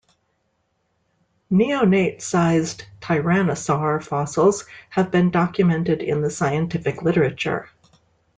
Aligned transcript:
Neonate 1.51 2.23
sized 2.23 2.85
tyrannosaur 3.01 4.01
fossils 4.03 4.65
have 4.89 5.11
been 5.11 5.29
documented 5.29 6.01
in 6.01 6.21
the 6.23 6.31
scientific 6.31 7.03
literature. 7.03 7.69